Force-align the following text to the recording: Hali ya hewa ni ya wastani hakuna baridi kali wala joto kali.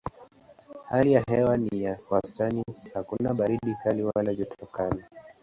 Hali 0.89 1.13
ya 1.13 1.21
hewa 1.29 1.57
ni 1.57 1.83
ya 1.83 1.99
wastani 2.09 2.63
hakuna 2.93 3.33
baridi 3.33 3.75
kali 3.83 4.03
wala 4.15 4.35
joto 4.35 4.65
kali. 4.65 5.03